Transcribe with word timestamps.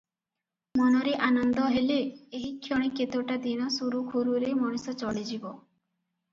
ମନରେ 0.79 1.11
ଆନନ୍ଦ 1.27 1.67
ହେଲେ, 1.73 1.97
ଏହିକ୍ଷଣି 2.39 2.91
କେତୋଟା 3.01 3.39
ଦିନ 3.45 3.71
ସୁରୁଖୁରୁରେ 3.79 4.53
ମଣିଷ 4.65 4.99
ଚଳିଯିବ। 5.07 5.57